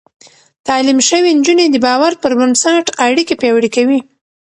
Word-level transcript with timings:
تعليم 0.67 0.99
شوې 1.09 1.31
نجونې 1.37 1.65
د 1.71 1.75
باور 1.85 2.11
پر 2.21 2.31
بنسټ 2.39 2.85
اړيکې 3.05 3.35
پياوړې 3.41 3.69
کوي. 3.75 3.99